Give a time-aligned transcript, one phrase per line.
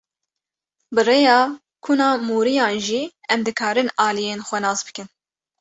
[0.95, 1.39] Bi rêya
[1.85, 3.01] kuna mûriyan jî
[3.33, 5.07] em dikarin aliyên xwe nas bikin.